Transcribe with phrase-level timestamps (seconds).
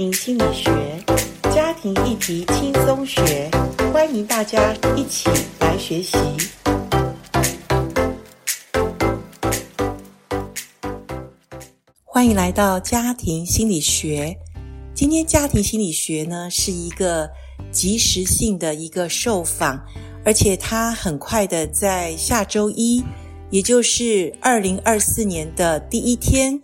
[0.00, 0.70] 心理学，
[1.54, 3.50] 家庭议题轻松学，
[3.92, 6.16] 欢迎大家一起来学习。
[12.04, 14.34] 欢迎来到家庭心理学。
[14.94, 17.28] 今天家庭心理学呢，是一个
[17.70, 19.84] 即时性的一个受访，
[20.24, 23.04] 而且它很快的在下周一，
[23.50, 26.58] 也就是二零二四年的第一天。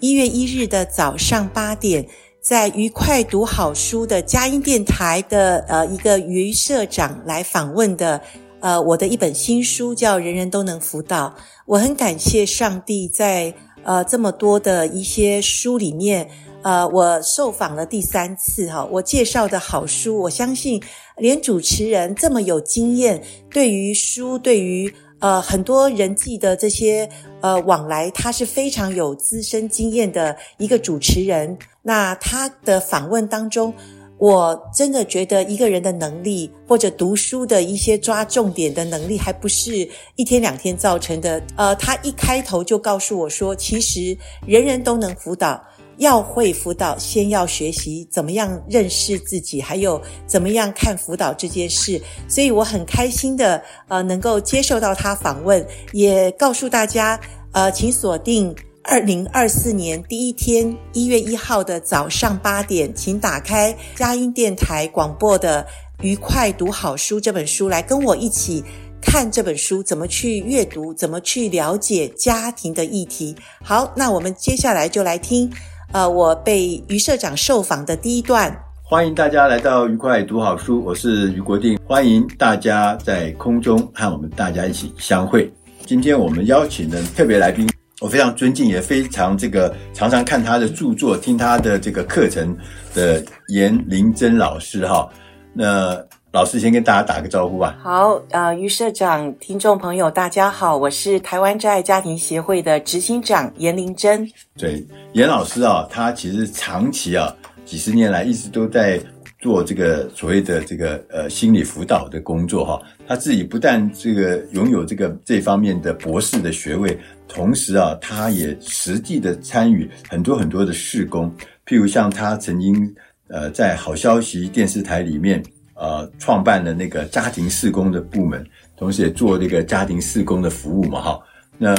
[0.00, 2.08] 一月一日的早上八点，
[2.50, 8.20] 在愉快读好书的佳音电台的呃一个于社长来访问的
[8.58, 11.28] 呃我的一本新书叫《人人都能辅导》。
[11.64, 16.28] 我很感谢上帝在呃这么多的一些书里面，
[16.62, 20.82] 呃我受访了第三次哈，我介绍的好书，我相信
[21.18, 23.22] 连主持人这么有经验，
[23.52, 24.92] 对于书对于。
[25.20, 27.08] 呃，很多人际的这些
[27.40, 31.56] 呃往来，他是非常有资深经验的一个主持人。
[31.82, 33.72] 那他的访问当中，
[34.18, 41.42] 我真的觉得一个人的能力，或者读书的一些抓重点的能力，还不是一天两天造成的。
[41.56, 45.62] 呃，他一开头就告诉我说，其实人人都能辅导。
[46.00, 52.00] 要会辅导，先要学习怎么样认识自己，还有怎么样看辅导这件事。
[52.26, 57.20] 所以我很开心的，呃，能够接受到他访问，也告诉大家，
[57.52, 65.62] 呃，请锁定二零二四年第一天一月一号的早上八点，请打开佳音电台广播的
[66.02, 68.64] 《愉快读好书》这本书，来跟我一起
[69.02, 73.36] 看这本书，怎么去阅读，怎么去了解家庭的议题。
[73.62, 75.52] 好，那我们接下来就来听。
[75.92, 85.52] 呃，我被于社长受访的第一段，欢迎大家来到愉快读好书，我是于国定，欢迎大家在空中和我们大家一起相会。
[85.84, 87.68] 今天我们邀请的特别来宾，
[88.00, 92.56] 我非常尊敬，也非常这个常常看他的著作，听他的这个课程
[92.94, 95.08] 的严玲珍老师哈，
[95.52, 96.00] 那。
[96.32, 97.76] 老师先跟大家打个招呼吧。
[97.82, 104.24] 好，呃，于社长，听众朋友，大家好，我是台湾真爱家庭协会的执行长严玲珍。
[104.56, 109.00] 对，严老师啊，他其实长期啊，几十年来一直都在
[109.40, 112.80] 做这个所谓的这个呃心理辅导的工作哈。
[113.08, 116.96] 他自己不但这个拥有这个这方面的博士的学位，
[117.26, 121.28] 同时啊，他也实际的参与很多很多的事工，
[121.66, 122.94] 譬如像他曾经
[123.26, 125.42] 呃在好消息电视台里面。
[125.80, 128.46] 呃，创办了那个家庭事工的部门，
[128.76, 131.20] 同时也做这个家庭事工的服务嘛，哈。
[131.56, 131.74] 那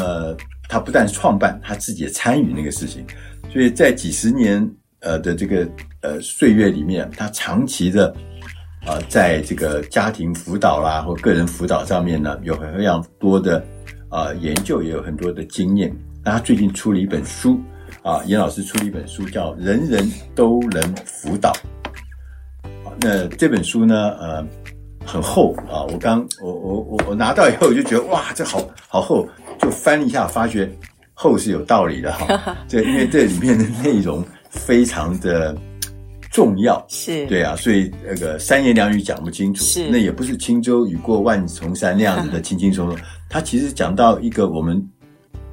[0.67, 3.05] 他不但创办，他自己也参与那个事情，
[3.53, 4.67] 所以在几十年
[5.01, 5.69] 呃的这个
[6.01, 8.09] 呃岁月里面，他长期的
[8.87, 13.59] 啊、呃，在这个家庭辅导啦或个人辅导上面呢，有非常多的
[14.09, 15.95] 啊、呃、研究，也有很多的经验。
[16.23, 17.59] 那他最近出了一本书
[18.01, 21.51] 啊，严老师出了一本书，叫《人人都能辅导》。
[23.01, 24.47] 那这本书呢，呃，
[25.05, 25.83] 很厚啊。
[25.91, 29.27] 我刚我我我我拿到以后，我就觉得哇，这好好厚。
[29.59, 30.71] 就翻一下，发觉
[31.13, 32.55] 厚是有道理的哈。
[32.67, 35.55] 这因为这里面的内容非常的
[36.31, 39.63] 重要，是对啊，所以那个三言两语讲不清楚。
[39.63, 42.97] 是，那也不是轻舟已过万重山那样子的轻轻松松。
[43.29, 44.83] 它其实讲到一个我们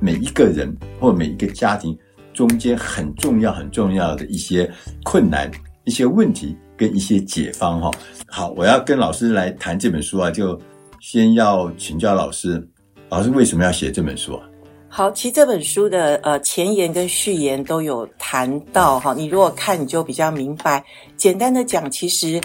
[0.00, 1.96] 每一个人或每一个家庭
[2.32, 4.70] 中间很重要很重要的一些
[5.04, 5.50] 困难、
[5.88, 6.56] 一些问题。
[6.78, 7.90] 跟一些解方哈，
[8.28, 10.56] 好，我要跟老师来谈这本书啊，就
[11.00, 12.64] 先要请教老师，
[13.08, 14.48] 老师为什么要写这本书啊？
[14.88, 20.84] 好，其实这本书的呃前言跟序言都有谈到哈，你如果看你就比较明白。
[21.16, 22.40] 简单的讲，其实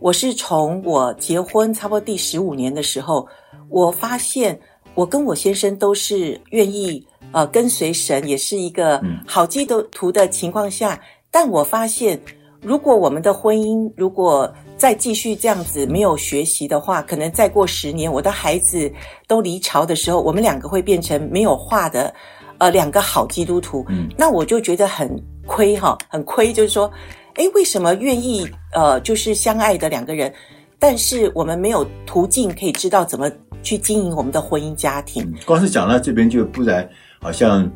[0.00, 3.24] 我是从我结婚差不多第十五年的时候，
[3.68, 4.58] 我发现
[4.96, 12.20] 我跟我先生都是愿意呃跟随神，也是一个好基督徒的情况下，嗯、但我发现。
[12.62, 18.90] 如果我们的婚姻如果再继续这样子没有学习的话，可能再过十年，我的孩子
[19.26, 22.12] 都离巢的时候，我们两个会变成没有话的，
[22.58, 23.84] 呃，两个好基督徒。
[23.88, 25.08] 嗯，那我就觉得很
[25.46, 26.90] 亏哈，很亏，就是说，
[27.36, 30.32] 诶，为什么愿意呃，就是相爱的两个人，
[30.78, 33.30] 但是我们没有途径可以知道怎么
[33.62, 35.22] 去经营我们的婚姻家庭？
[35.24, 36.88] 嗯，光是讲到这边就不然，
[37.20, 37.70] 好像。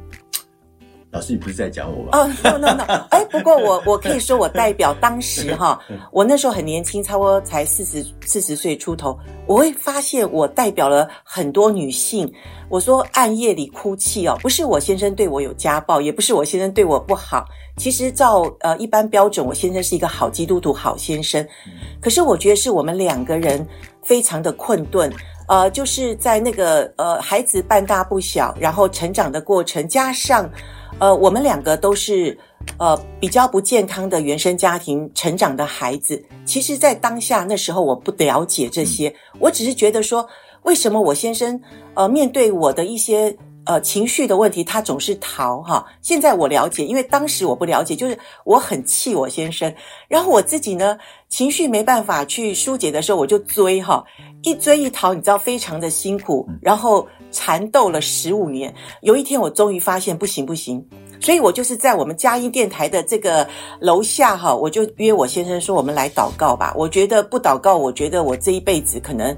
[1.12, 2.10] 老师，你不是在讲我吗？
[2.12, 5.76] 哦、oh,，no no no，哎，不过我我可以说我代表当时哈，
[6.12, 12.32] 我那时候很年轻，差不多才四十四十岁出头，我会发现我代表了很多女性。
[12.68, 17.44] 我说暗夜里哭泣哦，不是我先生对我有家暴，也不是我先生对我不好。
[17.76, 21.44] 其实照呃一般标准，我先生是一个好基督徒、好先生。
[22.00, 23.66] 可是我觉得是我们两个人
[24.04, 25.12] 非常的困顿。
[25.50, 30.49] 呃，就是在那个呃孩子半大不小，然后成长的过程，加上
[31.00, 32.38] 呃我们两个都是
[32.79, 40.25] 呃比较不健康的原生家庭成长的孩子，其实，在当下那时候我不了解这些，我只是觉得说，
[40.62, 41.61] 为什么我先生
[41.94, 43.37] 呃面对我的一些。
[43.66, 45.84] 呃，情绪的问题，他总是逃哈。
[46.00, 49.72] 现在我了解，因为当时我不了解，就是我很气我先生，
[50.08, 50.98] 然后我自己呢，
[51.28, 54.02] 情绪没办法去疏解的时候，我就追哈，
[54.42, 58.74] 一追一逃，你知道非常的辛苦，然后缠斗了十五年。
[59.02, 60.84] 有一天我终于发现不行不行，
[61.20, 63.46] 所以我就是在我们嘉音电台的这个
[63.78, 66.72] 楼下哈，我就约我先生说，我们来祷告吧。
[66.76, 69.36] 我觉得不祷告，我觉得我这一辈子可能，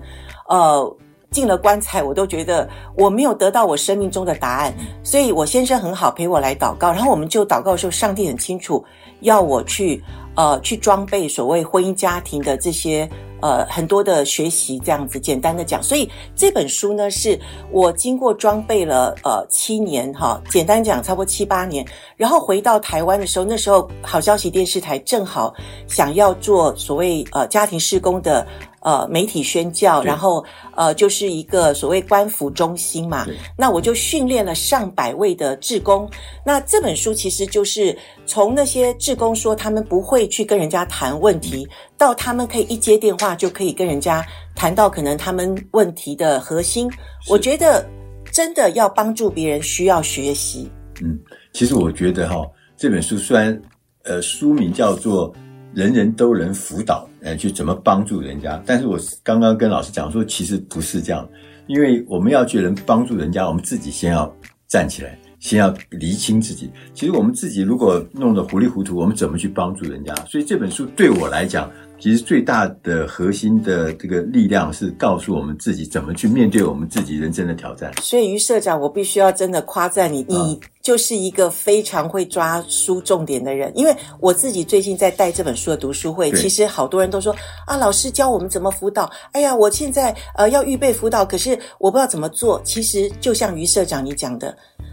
[0.49, 0.97] 呃。
[1.33, 6.93] 进了棺材，我都觉得我没有得到我生命中的答案，所以我先生很好，陪我来祷告。
[6.93, 8.85] 然后我们就祷告的时候，上帝很清楚
[9.21, 10.01] 要我去
[10.37, 13.09] 呃去装备所谓婚姻家庭的这些
[13.41, 15.83] 呃很多的学习，这样子简单的讲。
[15.83, 17.39] 所以这本书呢，是
[17.71, 21.85] 我经过装备了呃七年哈，简单讲差不多七八年，
[22.17, 25.55] 然后回到台湾的时候，那时候好消息电视台正好
[25.89, 28.47] 想要做所谓呃家庭施工的。
[28.83, 30.45] 呃，媒体宣教，然后
[30.75, 33.25] 呃，就是一个所谓官服中心嘛。
[33.57, 36.11] 那我就训练了上百位的志工。
[36.45, 37.97] 那这本书其实就是
[38.27, 44.25] 从那些志工说他们不会去跟人家谈问题，到他们可以一接电话就可以跟人家
[44.57, 46.91] 谈到可能他们问题的核心。
[47.29, 47.89] 我觉得
[48.33, 50.69] 真的要帮助别人，需要学习。
[51.01, 51.17] 嗯，
[51.53, 52.45] 其实我觉得哈，
[52.77, 53.63] 这本书虽然
[54.03, 55.33] 呃书名叫做。
[55.75, 58.63] 人人都能辅导，呃，去怎么帮助人家？
[58.67, 61.29] 但是我刚刚跟老师讲说，其实不是这样，
[61.67, 64.35] 因为我们要去能帮助人家，我们自己先要
[64.69, 66.71] 站起来，先要厘清自己。
[66.95, 70.15] 其实我们自己如果弄得糊里糊涂，我们怎么去帮助人家？
[70.27, 71.71] 所以这本书对我来讲。
[72.03, 77.93] 其实最大的核心的这个力量是告诉我们自己怎么去面对我们自己人生的挑战。
[78.03, 83.71] 所以于社长，我必须要真的夸赞你，你就是一个非常会抓书重点的人。
[83.77, 87.33] 因为我自己最近在带这本书的读书会，其实好多人都说
[87.69, 89.09] 啊，老师教我们怎么辅导。
[89.31, 92.61] 哎呀，我现在呃要预备辅导，可是我不知道怎么做。
[92.65, 94.53] 其实就像于社长你讲的。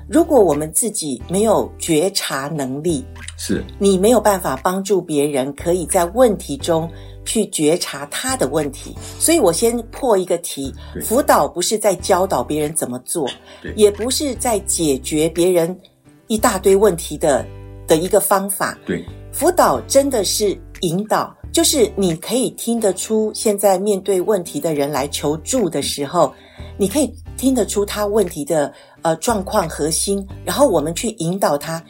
[0.10, 3.06] 如果我们自己没有觉察能力，
[3.38, 6.90] 是你没有办法帮助别人，可以在问题中
[7.24, 8.96] 去觉察他的问题。
[9.20, 10.74] 所以我先破一个题：
[11.04, 13.30] 辅导不是在教导别人怎么做，
[13.76, 15.80] 也不是在解决别人
[16.26, 17.46] 一大堆问题的
[17.88, 18.76] 的一个方法。
[18.88, 26.34] 对，辅导真的是引导，就是你可以听得出，现在面对问题的人来求助的时候，
[26.80, 28.72] 你可以听得出他问题的。
[29.02, 31.82] 呃，状况核心，然后我们去引导他，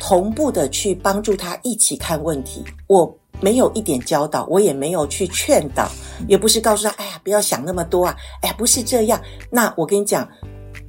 [0.00, 2.64] 同步的去帮助他一起看问题。
[2.86, 5.86] 我没有一点教导，我也没有去劝导，
[6.26, 9.20] 也不是告诉他，哎呀，不要想那么多啊，哎呀，不是这样。
[9.50, 10.26] 那我跟你讲，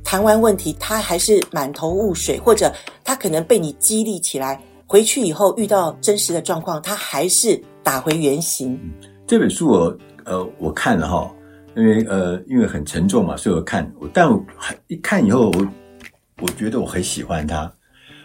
[0.01, 2.73] 谈完问题，他还是满头雾水，或者
[3.03, 8.79] 他可能被你激励起来，回去以后遇到真实的状况，他还是打回原形。
[9.27, 11.29] 这本书我呃我看了哈。
[11.75, 14.43] 因为呃，因为很沉重嘛，所以我看，但我
[14.87, 15.67] 一看以后，我
[16.41, 17.71] 我觉得我很喜欢它。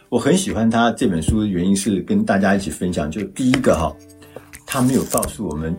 [0.08, 3.08] 我很喜欢它这本书的原因是跟大家一起分享。
[3.10, 3.94] 就第一个哈，
[4.66, 5.76] 他没有告诉我们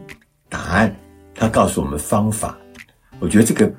[0.48, 0.96] 答案，
[1.36, 2.58] 他告诉我们方法。
[3.20, 3.70] 我觉得这个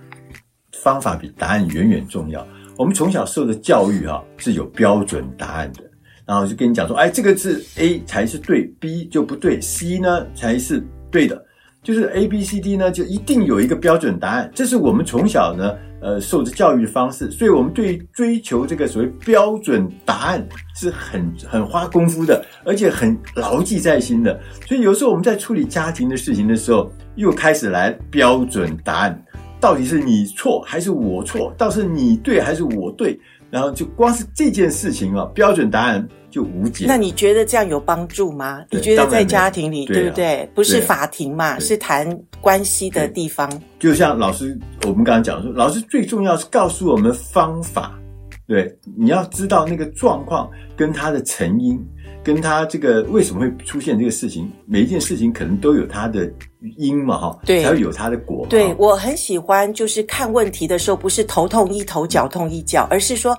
[0.72, 2.46] 方法比答案远远重要。
[2.76, 5.82] 我们从小受的教育哈是有标准答案的，
[6.26, 11.42] 然后就跟你讲说，哎，这个是 A 才是对，B 就不对，C 呢才是对的。
[11.82, 20.46] 就是 A B C D 呢，就一定有一个标准答案，这是我们从小呢，呃，受的教育的方式，所以我们对追求这个所谓标准答案
[20.76, 24.38] 是很很花功夫的，而且很牢记在心的。
[24.66, 29.20] 所以有时候我们在处理家庭的事情的时候，又开始来标准答案，
[29.60, 31.52] 到底是你错还是我错？
[31.58, 33.18] 到底是你对还是我对？
[33.52, 36.08] 然后就光是这件事情啊，标准答案。
[36.32, 36.86] 就无解。
[36.88, 38.64] 那你觉得这样有帮助吗？
[38.70, 40.50] 你觉得在家庭里，对，对不对？
[40.54, 42.08] 不是法庭嘛，是谈
[42.40, 43.46] 关系的地方。
[43.78, 48.00] 就像老师，我们刚刚讲说，老师最重要是告诉我们方法。
[48.48, 51.78] 对，你要知道那个状况跟它的成因，
[52.24, 54.50] 跟它这个为什么会出现这个事情。
[54.64, 56.32] 每一件事情可能都有它的
[56.76, 58.46] 因嘛，哈，对，才会有它的果。
[58.48, 63.36] 对，我很喜欢，就是看问题的时候，不是头痛医头，脚痛医脚，而是说。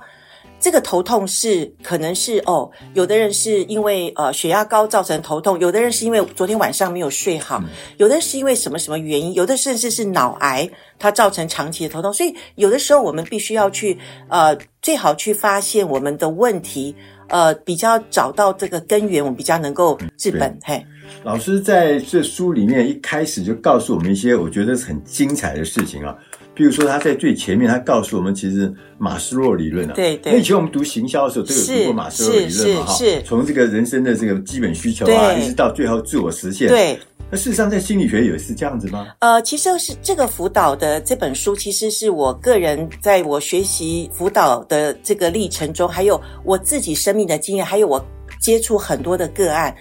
[0.60, 10.66] 这个头痛是可能是哦，有的人是因为呃血压高造成头痛，有的人是因为昨天晚上没有睡好，嗯、有的是因为什么什么原因，有的甚至是脑癌，
[10.98, 12.10] 它造成长期的头痛。
[12.14, 16.96] 所以有的时候我们必须要去呃最好去发现我们的问题，
[17.28, 20.44] 呃比较找到这个根源，我们比较能够治本。
[20.50, 20.86] 嗯、嘿，
[21.22, 26.16] 老师在这书里面一开始就告诉我们一些我觉得是很精彩的事情啊。
[26.54, 30.34] 比如说他在最前面，他告诉我们，其实马斯洛理论啊，对对。
[30.34, 36.68] 那以前我们读行销的时候都有读过马斯洛理论嘛，哈，从这个人生的这个基本需求啊，一直到最后自我实现。
[36.68, 36.96] 对。
[37.28, 39.08] 那事实上，在心理学也是这样子吗？
[39.18, 48.04] 呃，其实是这个辅导的这本书，其实是我个人在我学习辅导的这个历程中，还有我自己生命的经验，还有我
[48.40, 49.74] 接触很多的个案。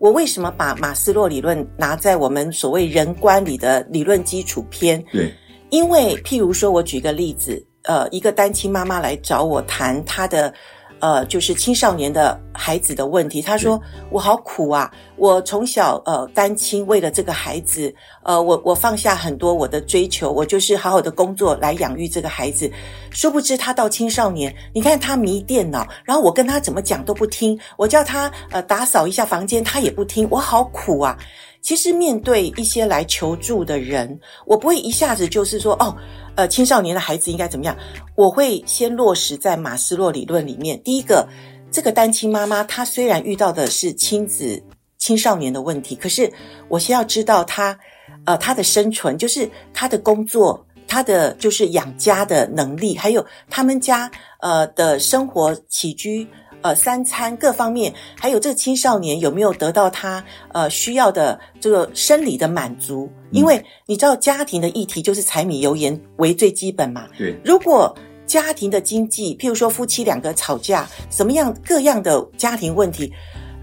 [0.00, 5.00] 我为什么把马斯洛理论拿在我们所谓人观里的理论基础篇？
[5.12, 5.30] 对，
[5.68, 10.52] 因为譬如说，我举个例子，呃，一个单亲妈妈来找我谈她的。
[11.00, 13.42] 呃，就是青少年的孩子的问题。
[13.42, 13.80] 他说
[14.10, 14.90] ：“我好苦啊！
[15.16, 17.92] 我从小呃单亲，为了这个孩子，
[18.22, 22.70] 呃，我我放下很多我的追求，我就是好好的工作来养育这个孩子。
[23.10, 31.18] 殊不知他到青少年，你看他迷电脑，然后我跟他怎么讲都不听，我叫他呃打扫一下房间，他也不听，我好苦啊！
[31.60, 35.96] 其实面对一些来求助的人，我不会一下子就是说哦。”
[36.36, 37.76] 呃，青少年的孩子应该怎么样？
[38.14, 40.80] 我会先落实在马斯洛理论里面。
[40.84, 41.28] 第一个，
[41.72, 44.62] 这个单亲妈妈她虽然遇到的是亲子
[44.96, 46.32] 青少年的问题，可是
[46.68, 47.76] 我先要知道她，
[48.24, 56.26] 呃，她的生存，就是她的工作，她的就是养家的能力，还有他们家呃的生活起居。
[56.62, 63.10] 呃，三餐各方面，还有这个青少年有没有得到他呃需要的这个生理的满足？
[63.30, 67.08] 因为你知道家庭的议题就是柴米油盐为最基本嘛。
[67.16, 67.34] 对。
[67.42, 73.10] 如果家庭的经济，譬如说夫妻两个吵架，什么样各样的家庭问题，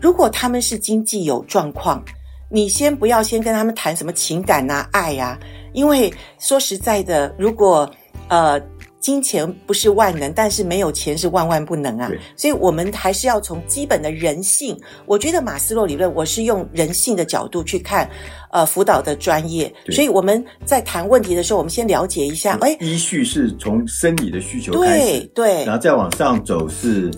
[0.01, 2.04] 如果他们是经济有状况，
[2.50, 5.38] 你先不要先跟他们谈什么情感啊、爱啊，
[5.74, 7.88] 因为说实在的，如果
[8.27, 8.60] 呃。
[9.00, 12.12] 金钱不是万能，但是没有钱是万万不能啊！
[12.36, 14.77] 所以我们还是要从基本的人性。
[15.06, 18.10] 我觉得马斯洛理论，我是用人性的角度去看，
[18.51, 19.72] 呃，辅导的专业。
[19.92, 22.58] 所以我们在谈问题的时候，我们先了解一下。
[22.62, 27.12] 哎，依序是从生理的需求开始，对，对，然后再往上走是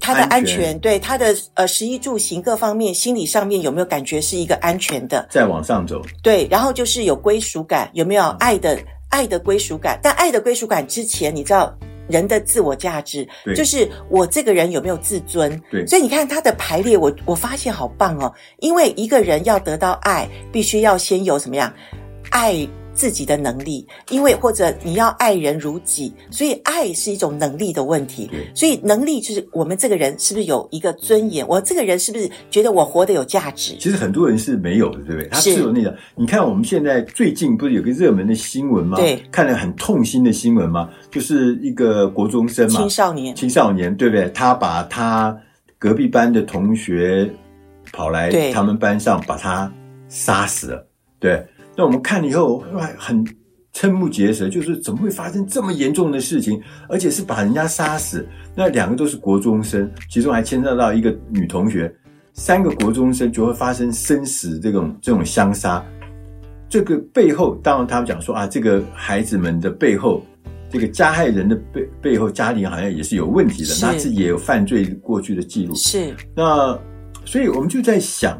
[0.00, 5.26] 他的安全，对他的呃食衣住行各方面，心理上面有没有感觉是一个安全的？
[5.30, 8.78] 再往上走，对，然后就是有归属感，有没有爱的？
[9.08, 11.76] 爱的归属感，但爱的归属感之前，你知道
[12.08, 15.60] 人的自我价值，就是我这个人有没有自尊？
[15.70, 21.72] 对，所以你看他的排列，我我发现好棒哦，因为一个人要得到爱，必须要先有什么样
[22.30, 22.66] 爱。
[22.98, 28.28] 自己的能力，因为或者你要爱人如己，所以爱是一种能力的问题。
[28.56, 31.46] 所以能力就是我们这个人是不是有一个尊严？
[31.46, 33.76] 我这个人是不是觉得我活得有价值？
[33.78, 35.28] 其实很多人是没有的，对不对？
[35.28, 35.96] 他是有那个。
[36.16, 38.96] 你看我们现在最近不是有个热门的新闻吗？
[38.96, 40.90] 对，看了很痛心的新闻吗？
[41.08, 44.28] 就是一个国中生嘛，青少年，青少年，对不对？
[44.30, 45.38] 他把他
[45.78, 47.30] 隔壁班的同学
[47.92, 49.72] 跑来他们班上，把他
[50.08, 50.86] 杀死了，
[51.20, 51.46] 对。
[51.78, 52.58] 那我们看了以后，
[52.98, 53.24] 很
[53.72, 58.26] 瞠目结舌，就是怎么会发生这么严重的事情，而且是把人家杀死？
[58.56, 61.94] 那两个都是国中生，其中还牵涉到一个女同学，
[62.32, 65.80] 三个国中生就会发生生死这种这种相杀。
[66.68, 70.20] 这个背后，当然他们讲说啊，这个孩子们的背后，
[70.68, 75.76] 这个加害人的背背后，家庭好像也是有问题的，那自己也有犯罪过去的记录。
[75.76, 76.76] 是，那
[77.24, 78.36] 所以我们就在想，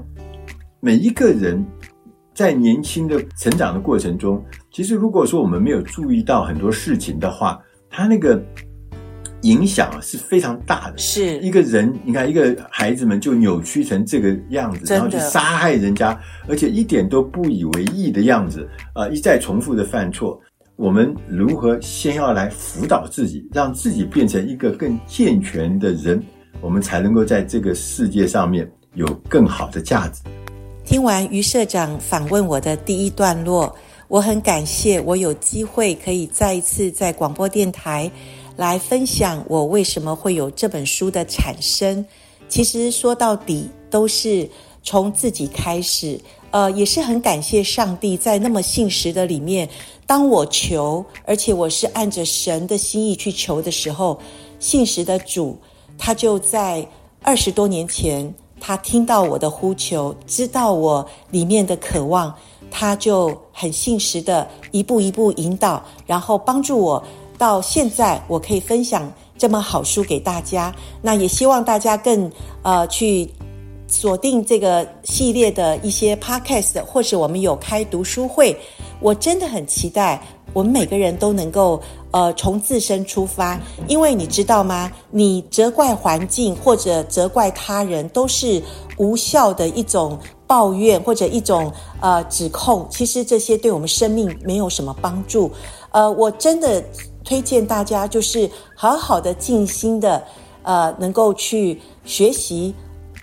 [0.80, 1.64] 每一个人。
[2.38, 4.40] 在年轻的成长的过程中，
[4.70, 8.40] 其实如果说我们没有注意到很多事情的话，他那个
[9.42, 10.98] 影响是非常大的。
[10.98, 16.16] 是一个人，你看一个孩子们就扭曲成这个样子，然后去杀害人家，
[16.46, 20.40] 而且一点都不以为意的样子，啊、呃，一再重复的犯错。
[20.76, 26.22] 我们如何先要来辅导自己，让自己变成一个更健全的人，
[26.60, 30.22] 我们才能够在这个世界上面有更好的价值。
[30.88, 33.76] 听完于社长访问我的第一段落，
[34.08, 38.10] 我很感谢我有机会可以再一次在广播电台
[38.56, 42.02] 来分享我为什么会有这本书的产生。
[42.48, 44.48] 其实说到底都是
[44.82, 46.18] 从自己开始，
[46.52, 49.68] 呃，也是很感谢上帝在那么信实的里面，
[50.06, 54.18] 当我求，而且我是按着神的心意去求的时候，
[54.58, 55.58] 信实的主
[55.98, 56.88] 他就在
[57.20, 58.34] 二十多年前。
[58.60, 62.34] 他听到我的呼求，知道我里面的渴望，
[62.70, 67.02] 他就很信实的一步一步引导，然后帮助我
[67.36, 70.74] 到现在，我可以分享这么好书给大家。
[71.00, 72.30] 那也希望大家更
[72.62, 73.28] 呃去
[73.86, 78.54] 锁定这个系列的一些 podcast，或是我们有开读书会，
[79.00, 80.20] 我真的很期待。
[80.54, 84.90] 我们每个人都能够，呃，从自身出发，因为你知道吗？
[85.10, 88.60] 你责怪环境或者责怪他人，都是
[88.96, 92.88] 无效的一种抱怨或者一种呃指控。
[92.90, 95.50] 其实这些对我们生命没有什么帮助。
[95.90, 96.82] 呃，我真的
[97.22, 100.24] 推荐大家就是好好的静心的，
[100.62, 102.74] 呃，能够去学习。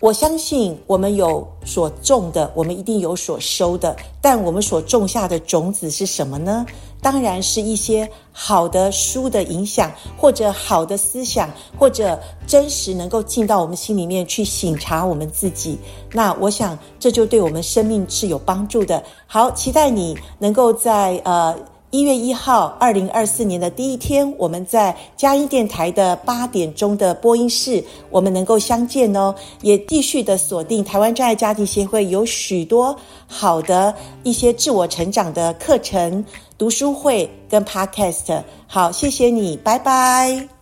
[0.06, 3.98] 我相信我们有所种的，我们一定有所收的。
[4.22, 6.64] 但我们所种下的种子是什么呢？
[7.02, 15.80] 当然是一些好的书的影响，或者好的思想，或者真实能够进到我们心里面去省察我们自己。
[16.12, 19.04] 那我想这就对我们生命是有帮助的。
[19.26, 21.58] 好，期待你能够在呃。
[21.96, 29.34] 一月一号，二零二四年的第一天，我们在嘉音电台的八点钟的播音室，我们能够相见哦。
[29.62, 32.94] 也继续的锁定台湾真爱家庭协会有许多
[33.28, 36.26] 好的一些自我成长的课程、
[36.58, 38.44] 读书会跟 Podcast。
[38.68, 40.55] 好，谢谢你，拜拜。